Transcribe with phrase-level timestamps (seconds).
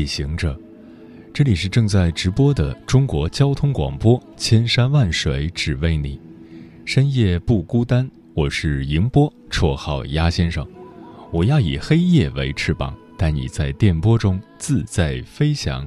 [0.00, 0.58] 夜行者，
[1.30, 6.18] 这里是正在直播的中国交通广播，千山万水只为你，
[6.86, 8.10] 深夜不孤单。
[8.32, 10.66] 我是迎波，绰号鸭先生。
[11.30, 15.86] 我要以黑夜为翅膀，带你在电波中自在飞翔。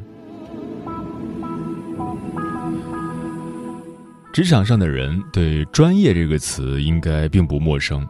[4.32, 8.08] 职场上的人对“专业”这个词应该并不陌生，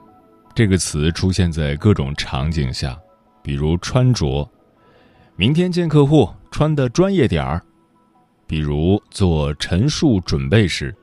[0.53, 2.99] 这个词出现在各种场景下。
[3.41, 4.49] 比如穿着，
[5.35, 7.59] 明天见客户穿的专业点儿；
[8.45, 10.95] 比如做陈述准备时，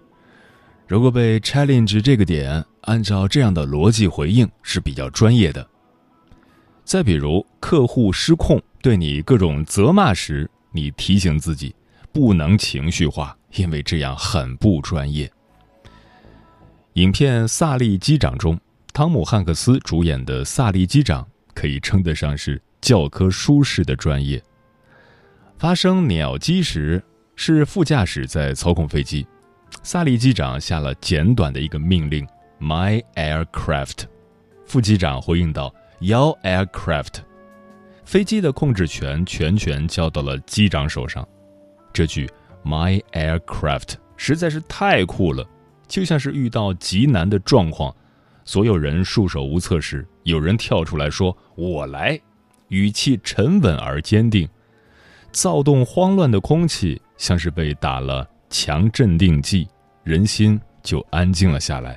[0.87, 5.67] 如果被 challenge 这个点，按照这样的逻辑回应是比较专业的。
[6.85, 11.75] 再比如客户失控对你各种责骂时，你提醒自己
[12.13, 15.29] 不能情绪化，因为这样很不专业。
[16.93, 18.59] 影片《萨利机长》中，
[18.93, 21.27] 汤姆汉克斯主演的萨利机长。
[21.53, 24.43] 可以称得上是教科书式的专业。
[25.59, 27.03] 发生鸟击时，
[27.37, 29.27] 是副驾驶在操控飞机，
[29.83, 32.27] 萨利机长下了简短的一个命令
[32.59, 34.05] ：“My aircraft。”
[34.67, 37.21] 副机长回应道：“Your aircraft。”
[38.05, 41.27] 飞机的控制权全权交到了机长手上。
[41.93, 42.29] 这句
[42.65, 45.47] “My aircraft” 实在是太酷了，
[45.87, 47.95] 就像是遇到极难的状况。
[48.45, 52.21] 所有人束手无策时，有人跳出来说：“我来。”
[52.71, 54.49] 语气沉稳而坚定，
[55.31, 59.69] 躁动慌乱的空气像是被打了强镇定剂，
[60.03, 61.97] 人心就安静了下来。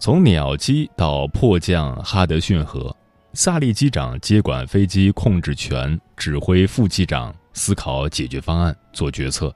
[0.00, 2.96] 从鸟击到迫降哈德逊河，
[3.34, 9.54] 萨利机长接管飞机控制权，指挥副机长思考解决方案，做决策。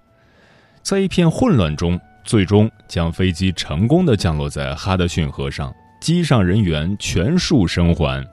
[0.82, 2.00] 在一片混乱中。
[2.24, 8.24] 最终将飞机成功的降落在哈德逊河上，机上人员全数生还，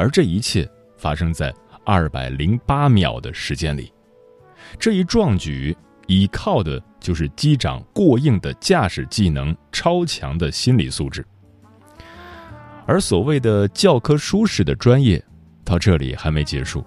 [0.00, 0.66] 而这一切
[0.96, 3.92] 发生在二百零八秒的时间里。
[4.78, 11.22] 这一壮举依靠的就是机长过硬的驾驶技能、超强的心理素质。
[12.86, 15.22] 而所谓的教科书式的专业，
[15.64, 16.82] 到这里还没结束。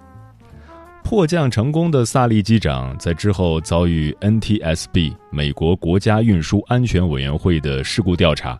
[1.04, 8.58] 迫降成功的萨利机长在之后遭遇 NTSB 美国国家运输安全委员会的事故调查。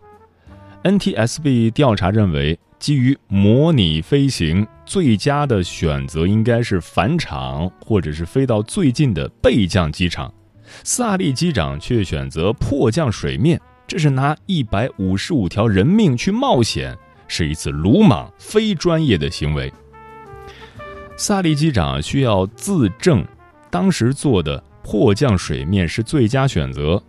[0.84, 10.32] NTSB 调查认为，基于模拟飞行，最佳的选择应该是返场或者是飞到最近的备降机场。
[10.82, 16.96] 萨利机长却选择迫降水面，这是拿一百五十五条人命去冒险，
[17.28, 19.72] 是一次鲁莽、非专业的行为。
[21.16, 23.24] 萨利机长需要自证，
[23.70, 27.00] 当时做的迫降水面是最佳选择，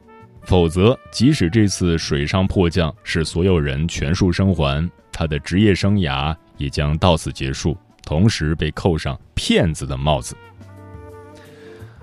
[0.43, 10.35] 否则即使这次水上迫降使所有人全数生还，他的职业生涯也将到此结束，同时被扣上骗子的帽子。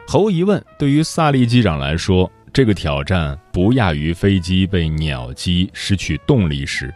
[0.09, 6.93] 毫无疑问，对于萨利机长来说，这个挑战不亚于飞机被鸟击失去动力时，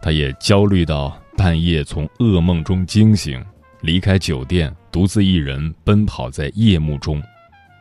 [0.00, 3.44] 他也焦虑到半夜从噩梦中惊醒。
[3.80, 7.20] 离开酒店，独自一人奔跑在夜幕中，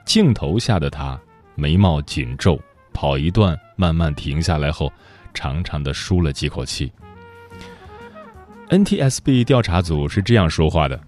[0.05, 1.19] 镜头下的他
[1.53, 2.59] 眉毛紧皱，
[2.93, 4.91] 跑一段慢慢停下来后，
[5.35, 6.91] 长长的舒了几口气。
[8.69, 10.99] NTSB 调查组是这样说话的：“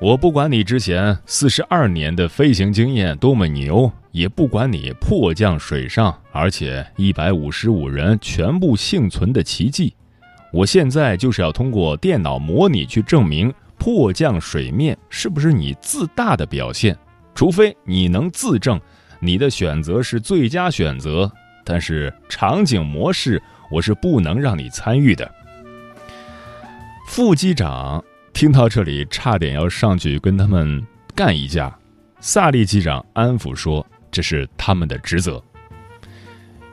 [0.00, 9.94] 我不管你之前四十二年的飞行经验多么牛，也不管你迫降水上，而且一百五十五人全部幸存的奇迹。”
[10.50, 16.96] 我现在就是要通过电脑模拟去证明迫降水面是不是你自大的表现，
[17.34, 18.80] 除非你能自证
[19.20, 21.30] 你的选择是最佳选择。
[21.66, 25.30] 但是场景模式我是不能让你参与的。
[27.10, 28.02] 副机长
[28.32, 30.80] 听到这里，差点要上去跟他们
[31.12, 31.76] 干一架。
[32.20, 35.42] 萨利机长安抚说：“这是他们的职责。”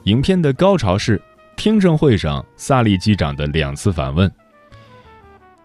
[0.05, 1.19] 影片的高潮是。
[1.55, 4.31] 听证会上，萨利机长的两次反问：“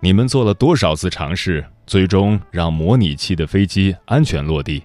[0.00, 4.82] 你们做了多少次尝试，最终让模拟器的飞机安全落地？”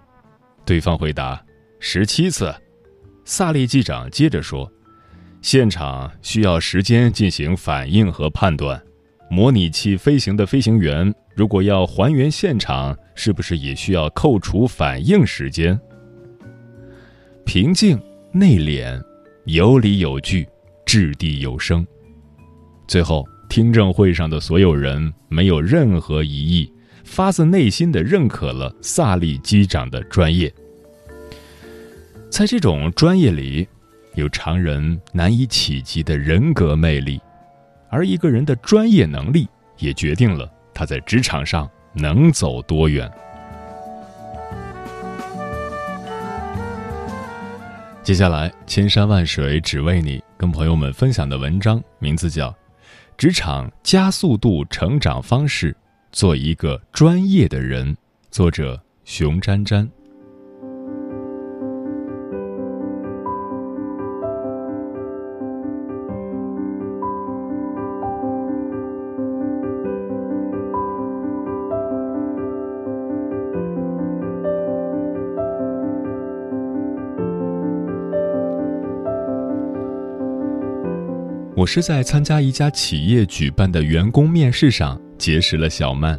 [0.66, 1.42] 对方回答
[1.80, 2.54] ：“十七次。”
[3.24, 4.69] 萨利机长接着说
[5.42, 8.84] ：“现场需要时间进行反应和判断，
[9.29, 15.79] 模拟器飞行的飞行员如果要还原现场，是不是也需要扣除反应时间？
[17.45, 18.00] 平静、
[18.31, 19.01] 内敛、
[19.45, 20.47] 有理有据、
[20.85, 21.85] 掷地有声。
[22.88, 26.71] 最后，听证会上的所有人没有任何疑义，
[27.03, 30.51] 发自内心的认可了萨利机长的专业。
[32.29, 33.68] 在这种专业里，
[34.15, 37.19] 有常人难以企及的人格魅力，
[37.89, 39.48] 而一个人的专业能力
[39.78, 40.50] 也决定了。
[40.74, 43.12] 他在职场上能走多远？
[48.04, 52.50] 接下来，千山万水只为你，跟朋友们分享的文章名字叫
[53.18, 55.74] 《职场加速度成长方式》，
[56.12, 57.98] 做一个专业的人。
[58.30, 59.89] 作者：熊沾沾。
[81.67, 86.17] 是在参加一家企业举办的员工面试上结识了小曼。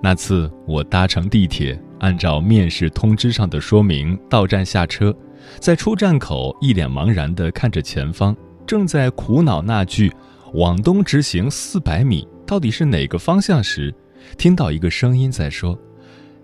[0.00, 5.14] 那次我搭乘地铁，按照面试通知上的说明到站下车，
[5.58, 8.34] 在出站口一脸茫然地看着前方，
[8.64, 10.12] 正在苦恼那句
[10.54, 13.92] “往东直行四百米”到底是哪个方向时，
[14.38, 15.76] 听到一个声音在说：“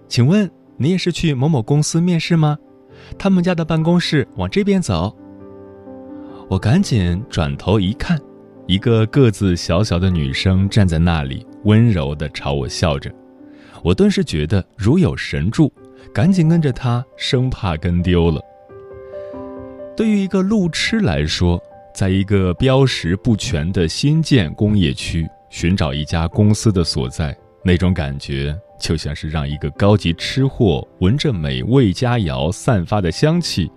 [0.08, 2.58] 请问你也是去某某公司面试吗？
[3.16, 5.16] 他们家的办公室往这边走。”
[6.55, 8.17] 我赶紧转头一看，
[8.69, 13.12] 一个个子小小的女生站在那里，温柔地朝我笑着。
[13.83, 15.73] 我顿时觉得如有神助，
[16.12, 18.41] 赶紧跟着她，生怕跟丢了。
[19.97, 21.61] 对于一个路痴来说，
[21.93, 33.69] 在一个标识不全的新建工业区寻找一家公司的所在，那种感觉就像是让一个高级吃货闻着美味佳肴散发的香气，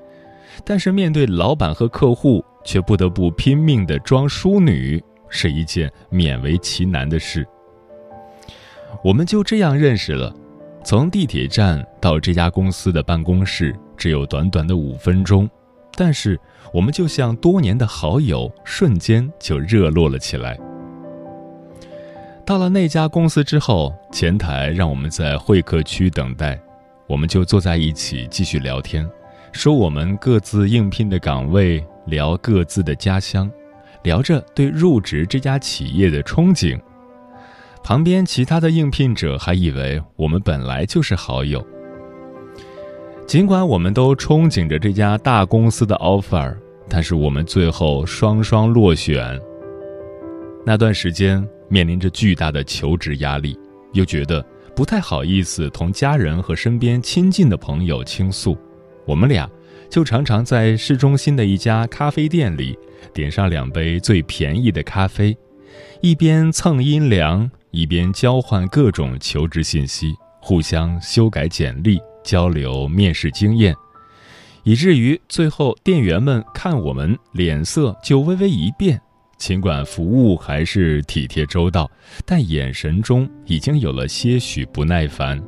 [0.63, 2.45] 但是面对老板和客户。
[2.67, 7.47] 却不得不拼命的装淑女，是一件勉为其难的事。
[9.01, 10.35] 我们就这样认识了，
[10.83, 15.49] 从地铁站到这家公司的办公室只有短短的五分钟，
[15.95, 16.37] 但是
[16.73, 20.59] 我们就像多年的好友，瞬间就热络了起来。
[22.45, 26.59] 到了那家公司之后，前台让我们在会客区等待，
[27.07, 29.09] 我们就坐在一起继续聊天，
[29.53, 31.81] 说我们各自应聘的岗位。
[32.07, 33.51] 聊各自的家乡，
[34.03, 36.79] 聊着对入职这家企业的憧憬。
[37.83, 41.65] 旁边其他的应聘者还以为我们本来就是好友。
[43.25, 46.55] 尽管我们都憧憬着这家大公司的 offer，
[46.89, 49.39] 但是我们最后双双落选。
[50.65, 53.57] 那段时间面临着巨大的求职压力，
[53.93, 54.45] 又觉得
[54.75, 58.57] 不太好意思同家人和身边亲近的朋友倾诉，
[59.05, 59.49] 我们俩。
[59.89, 62.77] 就常常在市中心的一家咖啡店里
[63.13, 65.35] 点上两杯最便宜的咖啡，
[66.01, 73.73] 一边蹭阴凉，一边交换各种求职信息，互相修改简历，交流面试经验，
[74.63, 78.99] 以至于最后店员们看我们脸色就微微一变。
[79.37, 81.89] 尽管服务还是体贴周到，
[82.25, 85.41] 但眼神中已经有了些许不耐烦。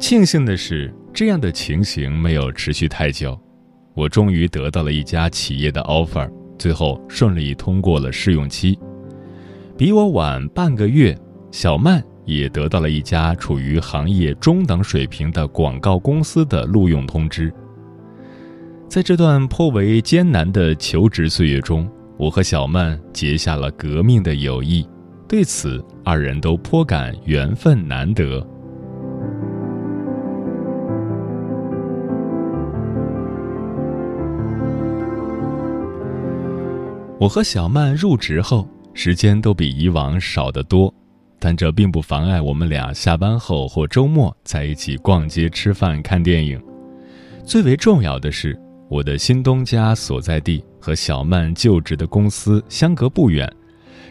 [0.00, 0.92] 庆幸的是。
[1.14, 3.38] 这样的情形没有持续太久，
[3.94, 6.28] 我终于得到了一家企业的 offer，
[6.58, 8.76] 最后顺利通过了试用期。
[9.78, 11.16] 比我晚半个月，
[11.52, 17.52] 小曼也得到了一家处于行业中等水平的广告公司的录用通知。
[18.88, 24.84] 在这段颇为艰难的求职岁月中，我和小曼结下了革命的友谊，
[25.28, 28.44] 对此二人都颇感缘分难得。
[37.24, 40.92] 我和小曼入职后，时间都比以往少得多，
[41.38, 46.62] 但这并不妨碍我们俩下班后或周末在一起逛街、吃饭、看电影。
[47.42, 48.54] 最为重要的是，
[48.90, 53.50] 我的新东家所在地和小曼就职的公司相隔不远，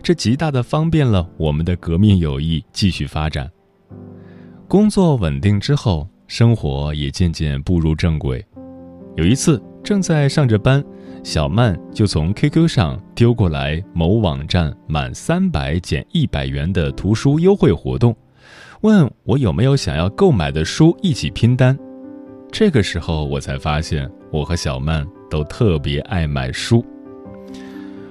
[0.02, 3.48] 这极大的方便了我们的革命友谊继续发展。
[4.68, 8.44] 工作稳定之后，生活也渐渐步入正轨。
[9.16, 10.84] 有一次，正在上着班。
[11.24, 18.14] 小曼就从 QQ 上丢过来某网站满三百减一百元的图书优惠活动，
[18.82, 21.78] 问我有没有想要购买的书一起拼单。
[22.52, 26.86] 这个时候我才发现，我和小曼都特别爱买书。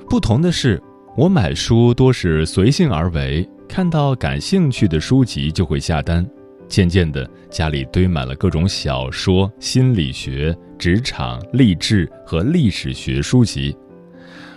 [0.09, 0.83] 不同的是，
[1.14, 6.26] 我买书多是随性而为看到感兴趣的书籍就会下单。
[6.73, 13.76] 渐渐的，家里堆满了各种小说、心理学、职场、励志和历史学书籍。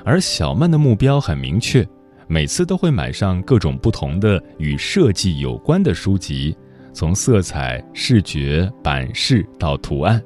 [0.06, 1.86] 而小曼的目标很明确，
[2.26, 6.56] 每次都会买上各种不同的与设计有关的书籍，
[6.94, 10.24] 从色彩、视觉、版式到图案。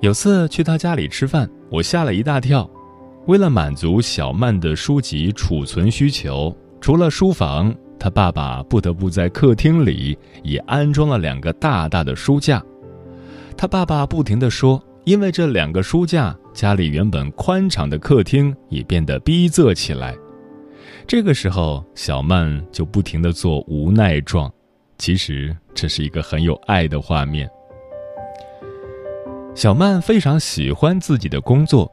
[0.00, 2.68] 有次去他家里吃饭，我吓了一大跳。
[3.28, 12.62] 为了满足小曼的书籍储存需求，除了书房，他爸爸不得不在客厅里也安装了两个大大的书架。
[13.56, 20.14] 他爸爸不停地说：“因为这两个书架，家里原本宽敞的客厅也变得逼仄起来。”
[21.06, 24.52] 这个时候，小曼就不停地做无奈状。
[24.98, 27.48] 其实这是一个很有爱的画面。
[29.54, 31.90] 小曼非常喜欢自己的工作。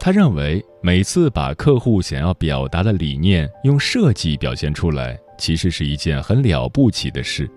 [0.00, 7.48] 他认为，每次把客户想要表达的理念用设计表现出来，其实是一件很了不起的事。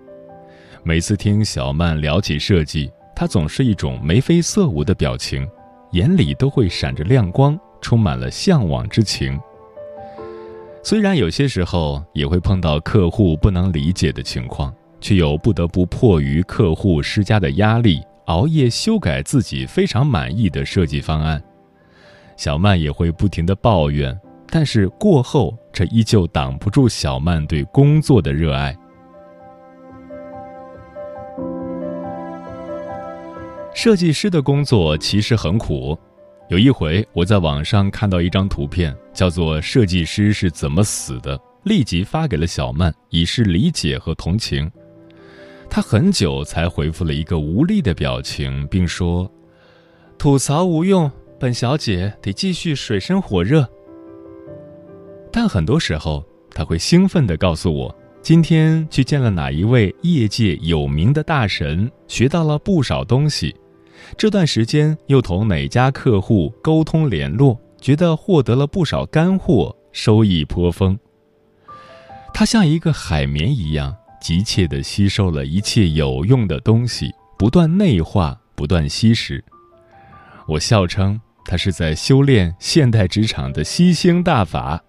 [0.84, 5.46] 每次听小曼聊起设计，她总是一种眉飞色舞的表情，
[5.90, 9.38] 眼里都会闪着亮光，充满了向往之情。
[10.82, 21.40] 虽然有些时候也会碰到客户不能理解的情况，却又不得不迫于客户施加的压力，熬夜修改自己非常满意的设计方案。
[22.36, 28.76] 小曼也会不停的抱怨，但是过后，这依旧挡不住小曼对工作的热爱。
[33.74, 35.98] 设计师的工作其实很苦。
[36.48, 44.70] 有一回，我在网上看到一张图片，叫做“设计师是怎么死的”，立即发给了小曼，以示理解和同情。
[45.70, 49.30] 她很久才回复了一个无力的表情，并说
[50.18, 51.10] ：“吐槽无用。”
[51.40, 53.66] 本小姐得继续水深火热，
[55.32, 63.56] 但很多时候他会兴奋地告诉我，今天去见了哪一位业界有名的大神，学到了不少东西。
[64.16, 70.98] 这段时间又同哪家客户沟通联络，觉得获得了不少干货，收益颇丰。
[72.34, 79.42] 他像一个海绵一样，急切地吸收了一切有用的东西，不断内化，不断吸食。
[80.46, 81.18] 我笑称。
[81.44, 84.80] 他是在修炼现代职场的吸星大法。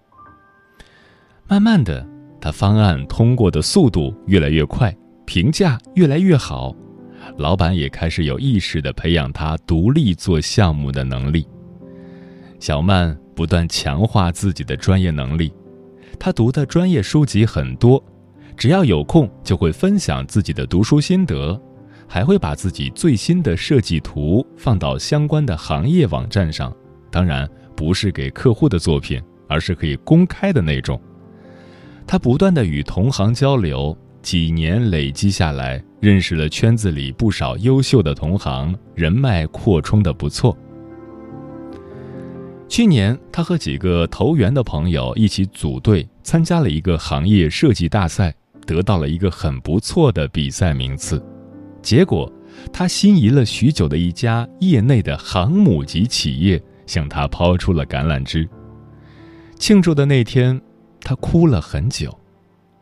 [1.46, 2.06] 慢慢的，
[2.40, 4.94] 他方案通过的速度越来越快，
[5.26, 6.74] 评价越来越好，
[7.36, 11.46] 老板也开始有意识的培养他独立做项目的能力。
[12.58, 15.52] 小曼不断强化自己的专业能力，
[16.18, 18.02] 他读的专业书籍很多，
[18.56, 21.60] 只要有空就会分享自己的读书心得。
[22.06, 26.72] 还会把自己最新的设计图放到相关的行业网站上，
[27.10, 31.00] 当然不是给客户的作品，而是可以公开的那种。
[32.06, 40.56] 他不断的与同行交流，几年累积下来，认识了圈子里不少优秀的同行，人脉扩充的不错。
[42.68, 48.34] 去年，他和几个投缘的朋友一起组队参加了一个行业设计大赛，
[48.66, 51.22] 得到了一个很不错的比赛名次。
[51.82, 52.30] 结果，
[52.72, 58.48] 他心仪了许久的一家业内的航母级企业向他抛出了橄榄枝。
[59.58, 60.60] 庆祝的那天，
[61.04, 62.12] 他哭了很久。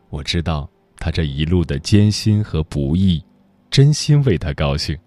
[0.09, 3.21] 我知道他这一路的艰辛和不易，
[3.69, 4.97] 真心为他高兴。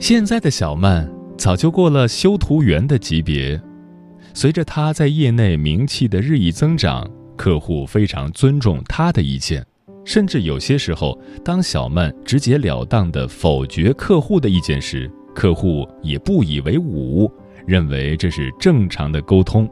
[0.00, 1.08] 现在的小曼
[1.38, 3.60] 早就过了修图员的级别，
[4.34, 9.64] 随着他在业内名气的日益增长，客户非常尊重他的意见。
[10.04, 17.30] 甚至有些时候，当小曼直截了当地否决客户的意见时，客户也不以为忤，
[17.64, 19.70] 认为这是正常的沟通。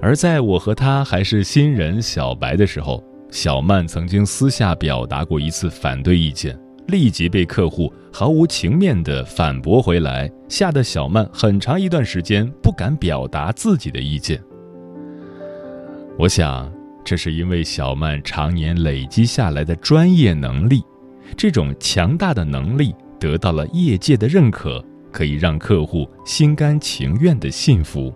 [0.00, 14.42] 而在我和他还是新人小白的时候，小曼曾经私下表达过一次反对意见，立即被客户毫无情面地反驳回来，吓得小曼很长一段时间不敢表达自己的意见。
[16.18, 16.72] 我想。
[17.08, 20.82] 这是因为小曼常年累积下来的专业能力，
[21.36, 28.12] 这种强大的能力得到了业界的认可，可以让客户心甘情愿的信服。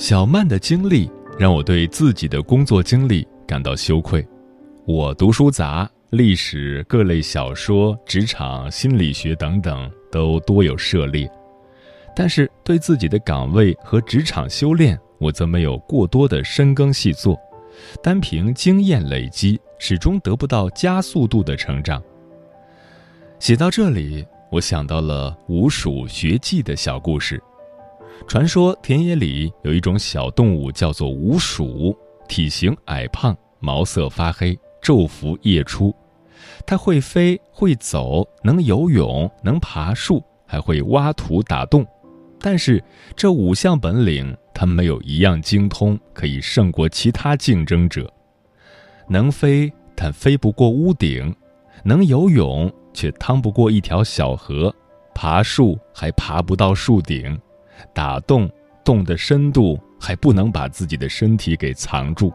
[0.00, 4.26] 小曼的经历让我对自己的工作经历感到羞愧。
[4.86, 11.30] 我读书杂，历史、各类小说、职场心理学等等都多有涉猎，
[12.16, 17.38] 但是对自己的岗位和职场修炼，我则没有过多的深耕细作，
[18.02, 22.02] 单凭经验累积，始终得不到加速度的成长。
[23.38, 27.38] 写到这里，我想到了鼯鼠学技的小故事。
[28.26, 31.96] 传说田野里有一种小动物叫做鼯鼠，
[32.28, 35.94] 体型矮胖，毛色发黑，昼伏夜出。
[36.64, 41.84] 它会飞，会走，能游泳，能爬树，还会挖土打洞。
[42.40, 42.82] 但是
[43.16, 48.10] 这五项本领，它没有一样精通，可以胜过其他竞争者。
[49.08, 51.34] 能飞，但飞不过屋顶；
[51.84, 54.72] 能游泳，却趟不过一条小河；
[55.14, 57.36] 爬树，还爬不到树顶；
[57.92, 58.50] 打洞，
[58.84, 62.32] 洞的深度还不能把自己的身体给藏住。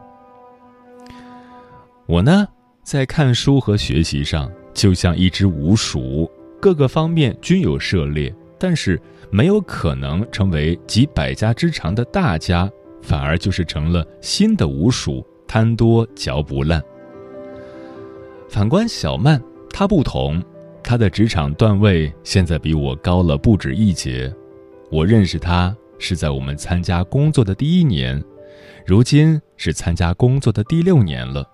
[2.06, 2.46] 我呢，
[2.82, 8.34] 在看书和学习上，就像一只鼯鼠，各个方面均有涉猎。
[8.58, 8.98] 但是
[9.30, 12.70] 没有可能成为集百家之长的大家，
[13.02, 16.82] 反而就是成了新的鼯鼠，贪多嚼不烂。
[18.48, 19.38] 反观小曼，
[19.68, 20.42] 她不同，
[20.82, 24.32] 她的职场段位现在比我高了不止一截。
[24.96, 28.24] 我认识他是在我们参加工作的第一年，
[28.86, 31.46] 如今是参加工作的第六年了。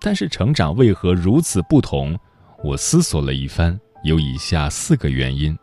[0.00, 2.16] 但是成长为何如此不同？
[2.64, 5.54] 我思索了一番，有以下四个原因。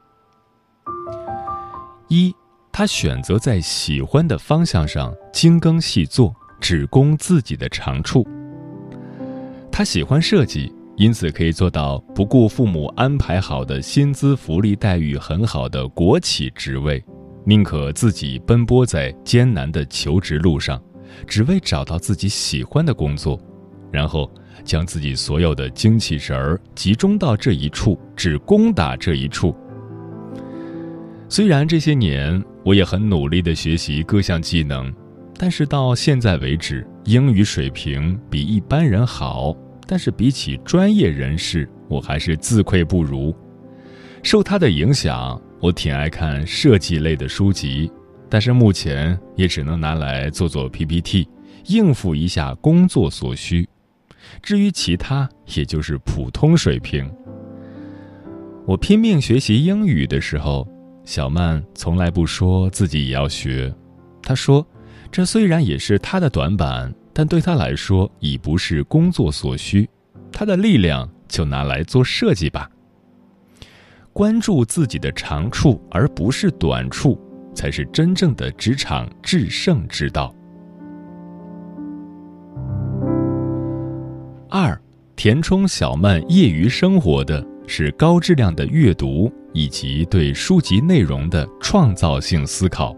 [2.08, 2.32] 一，
[2.72, 8.24] 他选择在喜欢的方向上精耕细作，只攻自己的长处。
[9.72, 17.04] 他喜欢设计，因此可以做到不顾父母安排好的薪资福利待遇很好的国企职位，
[17.46, 20.82] 宁可自己奔波在艰难的求职路上，
[21.28, 23.40] 只为找到自己喜欢的工作，
[23.92, 24.32] 然后
[24.64, 29.54] 将自己所有的精气神儿集中到这一处，只攻打这一处。
[31.28, 34.94] 虽然这些年我也很努力地学习各项技能，
[35.38, 39.54] 但是到现在为止，英语水平比一般人好，
[39.86, 43.36] 但是比起专业人士，我还是自愧不如。
[44.22, 47.90] 受他的影响，我挺爱看设计类的书籍，
[48.30, 51.26] 但是目前也只能拿来做做 PPT，
[51.68, 53.66] 应付一下工作所需。
[54.42, 57.10] 至于其他，也就是普通水平。
[58.66, 60.68] 我拼命学习英语的时候。
[61.06, 63.74] 小曼从来不说自己也要学，
[64.22, 64.66] 她说
[65.12, 69.90] ：“这虽然也是她的短板，但对她来说已不是工作所需。
[70.32, 72.70] 她的力量就拿来做设计吧。
[74.14, 77.20] 关注自己的长处而不是短处，
[77.54, 80.34] 才是真正的职场制胜之道。”
[84.50, 84.80] 二，
[85.16, 89.32] 填充小曼业余生活的是高质量的阅读。
[89.56, 92.98] 以及对书籍内容的创造性思考。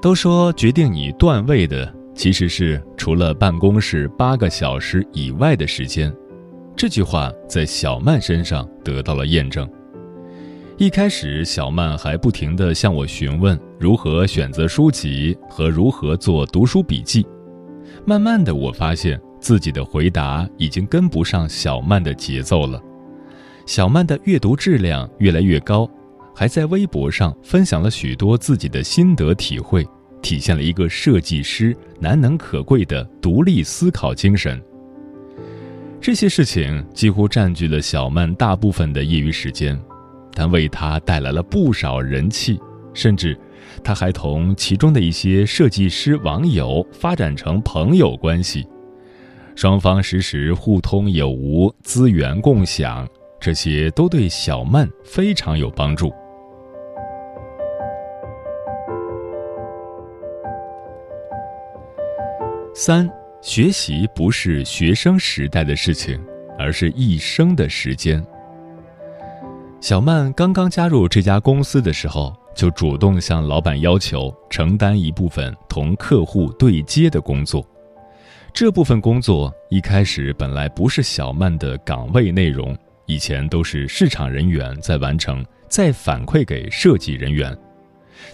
[0.00, 6.10] 都说决定你段位的其实是除了办公室八个小时以外的时间，
[6.78, 9.68] 这句话在小曼身上得到了验证。
[10.76, 17.26] 一开始，小曼还不停地向我询问如何选择书籍和如何做读书笔记。
[18.06, 22.80] 慢慢的，我发现自己的回答已经跟不上小曼的节奏了。
[23.66, 25.90] 小曼的阅读质量越来越高，
[26.32, 29.84] 还在微博上分享了许多自己的心得体会，
[30.22, 34.62] 体现了一个设计师难能可贵的独立思考精神。
[36.00, 39.78] 这些事情几乎占据了小曼大部分的业余时间，
[40.32, 42.58] 但为她带来了不少人气，
[42.94, 43.38] 甚至，
[43.84, 48.66] 她还同其中的一些设计师网友发展成朋友关系，
[49.54, 53.06] 双方时时互通有无，资源共享。
[53.40, 56.12] 这些都对小曼非常有帮助。
[62.74, 63.08] 三，
[63.40, 66.20] 学习不是学生时代的事情，
[66.58, 68.24] 而是一生的时间。
[69.80, 77.64] 小曼刚刚加入这家公司的时候，就主动向老板要求承担一部分同客户对接的工作。
[78.52, 82.76] 这部分工作一开始本来不是小曼的岗位内容。
[83.06, 87.56] 以前都是市场人员在完成，再反馈给设计人员。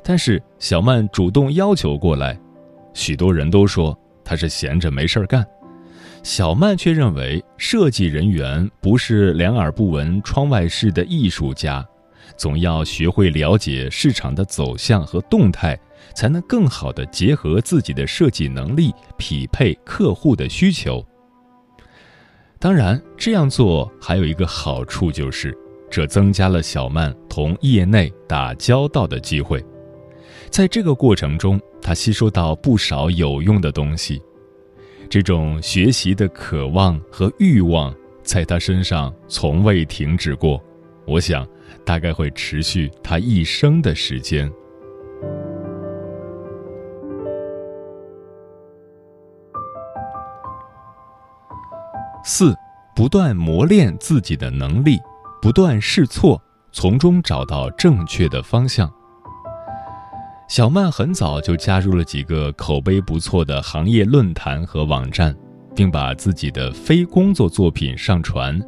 [0.03, 2.37] 但是小曼主动要求过来，
[2.95, 5.47] 许多人都说他是闲着没事儿干。
[6.23, 11.87] 小曼却认为，设计人员不是两耳不闻窗外事的艺术家，
[12.35, 15.79] 总要学会了解市场的走向和动态，
[16.15, 21.05] 才能更好的结合自己的设计能力，匹配客户的需求。
[22.59, 25.55] 当然，这样做还有一个好处，就是
[25.91, 29.63] 这增加了小曼同业内打交道的机会。
[30.55, 34.23] 在这个过程中，他吸收到不少有用的东西。
[35.11, 40.63] 这种学习的渴望和欲望在他身上从未停止过。
[41.09, 41.45] 我想，
[41.85, 44.49] 大概会持续他一生的时间。
[52.25, 52.55] 四，
[52.95, 55.01] 不断磨练自己的能力，
[55.43, 56.41] 不断试错，
[56.71, 58.89] 从中找到正确的方向。
[60.47, 65.35] 小曼很早就加入了几个口碑不错的行业论坛和网站，
[65.75, 68.61] 并把自己的非工作作品上传，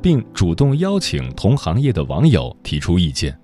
[0.00, 3.36] 并主动邀请同行业的网友提出意见。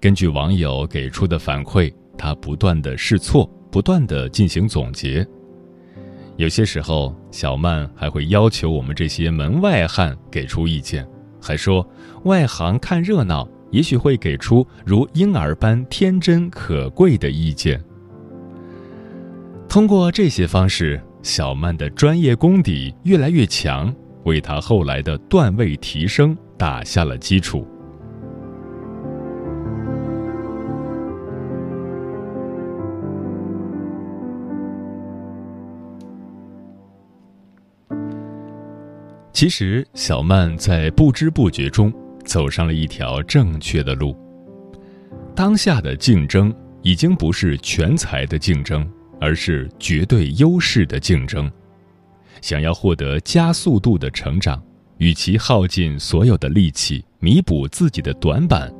[0.00, 5.26] 根据网友给出的反馈，他不断的试错，不断的进行总结。
[6.36, 11.06] 有些时候，小曼还会要求我们这些门外汉给出意见，
[11.40, 11.88] 还说
[12.24, 17.82] 外行看热闹，也许会给出如婴儿般天真可贵的意见。
[19.68, 27.66] 通过这些方式，小曼的专业功底越来越强，为她后来的段位提升打下了基础。
[39.32, 41.92] 其实，小曼在不知不觉中
[42.26, 44.14] 走上了一条正确的路。
[45.34, 48.86] 当下的竞争已经不是全才的竞争，
[49.18, 51.50] 而是绝对优势的竞争。
[52.42, 54.62] 想要获得加速度的成长，
[54.98, 58.70] 与其耗尽所有的力气弥补自己的短板，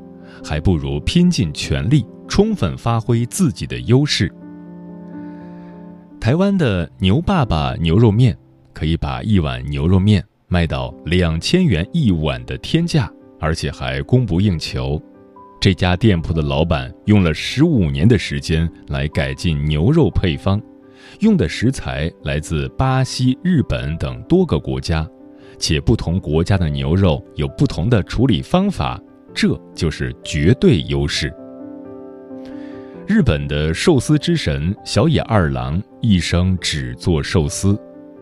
[0.44, 4.30] 还不如拼尽全力，充分发挥自己的优势。
[6.20, 8.36] 台湾的牛爸爸牛肉面
[8.72, 10.22] 可以把一碗牛肉面。
[10.48, 15.00] 卖到两千元一碗的天价，而且还供不应求。
[15.60, 20.60] 这家店铺的老板用了十五年的时间来改进牛肉配方，
[21.20, 25.08] 用的食材来自巴西、日本等多个国家，
[25.58, 29.00] 且不同国家的牛肉有不同的处理方法，
[29.34, 31.32] 这就是绝对优势。
[33.06, 37.78] 日本的寿司之神小野二郎一生只做寿司。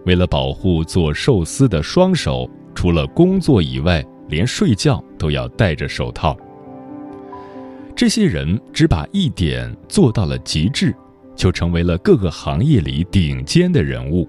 [0.06, 6.36] 为了保护做寿司的双手，除了工作以外，连睡觉都要戴着手套。
[7.96, 10.94] 这些人只把一点做到了极致，
[11.36, 14.28] 就成为了各个行业里顶尖的人物。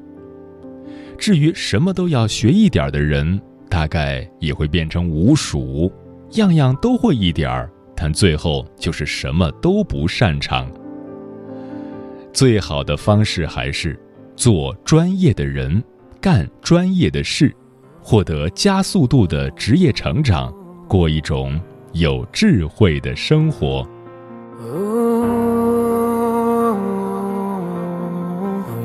[1.17, 5.91] 至于什么都要学一点的人，大概也会变成五鼠，
[6.31, 10.71] 样样都会一点儿，但最后就是什么都不擅长。
[12.31, 13.99] 最好的方式还是。
[14.37, 15.81] 做专业的人，
[16.19, 17.55] 干专业的事，
[18.07, 20.53] 获得加速度的职业成长，
[20.87, 21.59] 过一种
[21.93, 23.83] 有智慧的生活。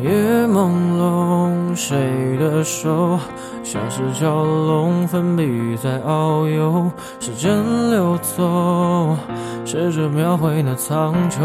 [0.03, 0.11] 夜
[0.47, 1.99] 朦胧，谁
[2.39, 3.19] 的手
[3.63, 6.91] 像是蛟龙分泌在遨游？
[7.21, 7.53] 时间
[7.91, 9.15] 流走，
[9.67, 11.43] 试着描绘那苍穹。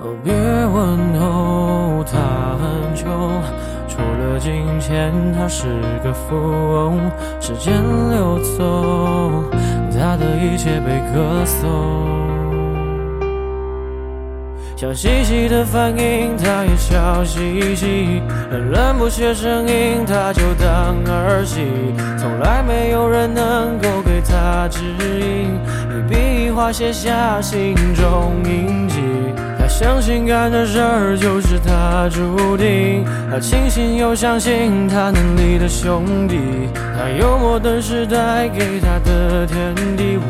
[0.00, 2.18] 哦，别问候，他
[2.58, 3.06] 很穷，
[4.38, 5.64] 金钱，他是
[6.04, 6.98] 个富翁。
[7.40, 7.72] 时间
[8.10, 9.44] 流走，
[9.92, 11.66] 他的一切被歌颂。
[14.76, 18.20] 笑嘻嘻的反应，他也笑嘻嘻。
[18.50, 21.62] 人人不缺声音，他就当儿戏。
[22.18, 25.58] 从来没有人能够给他指引，
[25.90, 29.00] 一笔一画写下心中印记。
[29.66, 36.38] 他相信干的事儿就是他注定，他庆幸又相信他能力的兄弟，
[36.96, 40.20] 他幽默的时代给他的天地。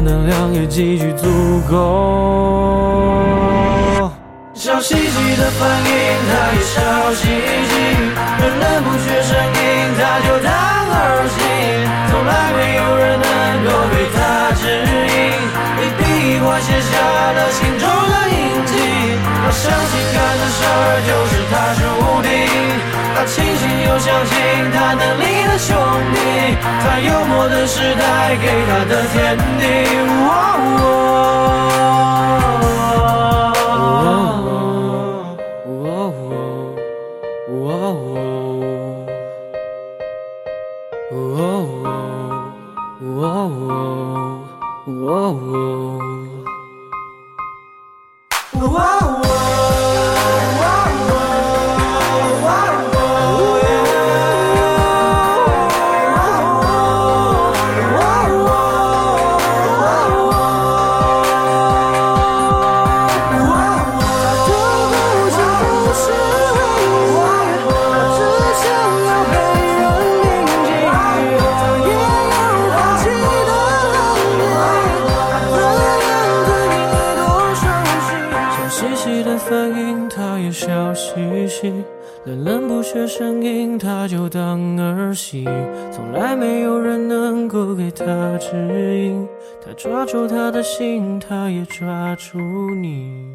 [0.00, 1.76] 能量也极具足够。
[4.54, 5.90] 笑嘻嘻的反应，
[6.28, 6.76] 他也笑
[7.14, 7.22] 嘻
[7.70, 7.72] 嘻，
[8.40, 9.56] 人们不缺声音，
[9.98, 10.50] 他就当
[10.90, 11.38] 耳机，
[12.10, 13.26] 从来没有人能
[13.64, 14.18] 够给他
[14.56, 14.88] 指引。
[16.40, 16.92] 我写下
[17.32, 18.72] 了心中的印记，
[19.24, 21.54] 他相信干的事儿就是他
[23.28, 24.34] 庆幸又相信
[24.72, 25.76] 他能力的兄
[26.14, 29.62] 弟，他幽默的时代给他的天地。
[82.90, 85.44] 这声音，他就当儿戏，
[85.92, 88.04] 从来没有人能够给他
[88.38, 88.56] 指
[89.04, 89.28] 引。
[89.62, 92.38] 他抓住他的心，他也抓住
[92.74, 93.27] 你。